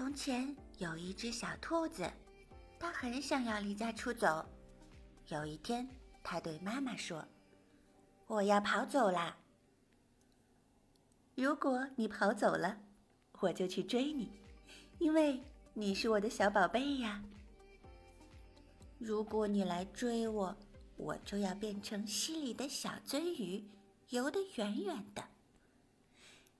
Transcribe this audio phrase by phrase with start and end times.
[0.00, 2.10] 从前有一只小兔子，
[2.78, 4.46] 它很想要离家出走。
[5.28, 5.86] 有一天，
[6.22, 7.22] 它对妈妈说
[8.26, 9.36] ：“我要跑走啦！
[11.34, 12.80] 如果你跑走了，
[13.40, 14.30] 我就去追你，
[14.98, 15.38] 因为
[15.74, 17.22] 你是我的小宝贝呀。
[18.98, 20.56] 如果你来追我，
[20.96, 23.62] 我就要变成溪里的小鳟鱼，
[24.08, 25.22] 游得远远的。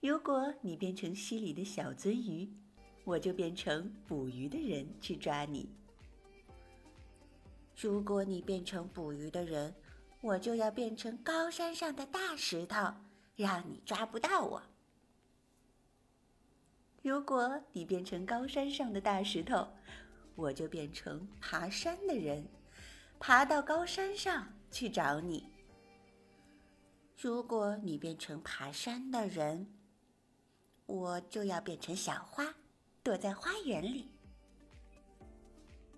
[0.00, 2.52] 如果你变成溪里的小鳟鱼，
[3.04, 5.68] 我就变成捕鱼的人去抓你。
[7.80, 9.74] 如果你变成捕鱼的人，
[10.20, 12.94] 我就要变成高山上的大石头，
[13.34, 14.62] 让你抓不到我。
[17.02, 19.66] 如果你变成高山上的大石头，
[20.36, 22.46] 我就变成爬山的人，
[23.18, 25.48] 爬到高山上去找你。
[27.20, 29.66] 如果你变成爬山的人，
[30.86, 32.54] 我就要变成小花。
[33.04, 34.08] 躲在花园里。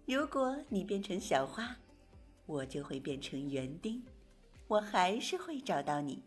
[0.06, 1.76] 如果你变成小花，
[2.46, 4.02] 我就会变成园丁，
[4.66, 6.22] 我还是会找到你。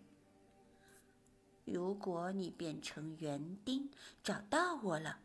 [1.65, 3.89] 如果你变成园丁，
[4.23, 5.19] 找到我了，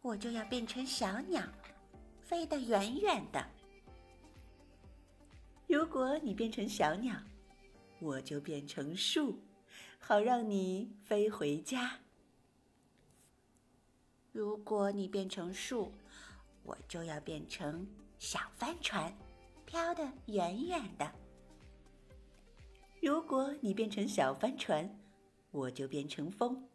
[0.00, 1.40] 我就要变成小鸟，
[2.20, 3.46] 飞得远远的。
[5.68, 7.16] 如果你变成小鸟，
[8.00, 9.40] 我就变成树，
[10.00, 12.01] 好让你飞回家。
[14.32, 15.92] 如果你变成树，
[16.62, 17.86] 我就要变成
[18.18, 19.14] 小帆船，
[19.66, 21.12] 飘得远远的。
[23.02, 24.98] 如果你变成小帆船，
[25.50, 26.66] 我就变成风，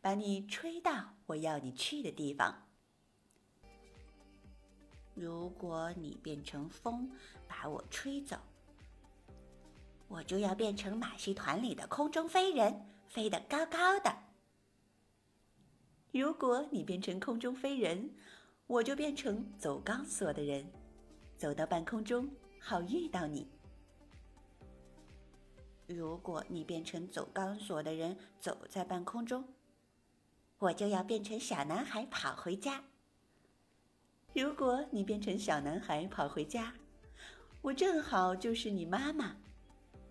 [0.00, 2.52] 把你吹到我要你去的地方。
[5.14, 7.08] 如果你变成风，
[7.46, 8.36] 把我吹走，
[10.08, 14.12] 我就要变成马戏团里的空中飞人，飞得高高的。
[16.14, 18.08] 如果你变成空中飞人，
[18.68, 20.64] 我就变成走钢索的人，
[21.36, 23.48] 走到半空中好遇到你。
[25.88, 29.44] 如果你变成走钢索的人，走在半空中，
[30.58, 32.84] 我就要变成小男孩跑回家。
[34.34, 36.72] 如果你变成小男孩跑回家，
[37.60, 39.34] 我正好就是你妈妈，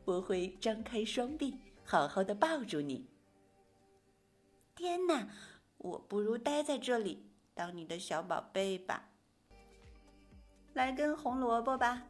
[0.03, 3.07] 我会张开双臂，好好的抱住你。
[4.75, 5.29] 天哪！
[5.83, 9.09] 我不如待在这里当你的小宝贝吧，
[10.71, 12.03] 来根红萝卜吧。